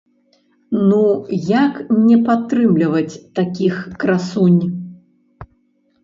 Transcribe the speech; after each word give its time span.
Ну 0.91 1.01
як 1.65 1.75
не 2.07 2.15
падтрымліваць 2.29 3.19
такіх 3.41 3.75
красунь?! 4.05 4.57